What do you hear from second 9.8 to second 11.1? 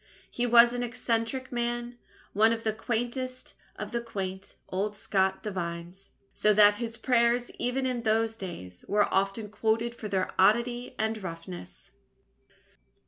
for their oddity